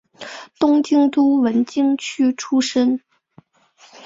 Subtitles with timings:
[0.57, 3.01] 东京都文京区出身。